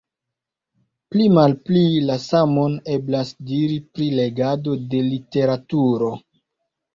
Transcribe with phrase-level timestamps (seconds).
[1.15, 6.11] Pli-malpli la samon eblas diri pri legado de literaturo.